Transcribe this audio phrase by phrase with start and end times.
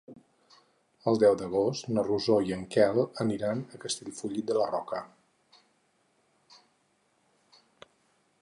[1.11, 5.05] El deu d'agost na Rosó i en Quel aniran a Castellfollit de la Roca.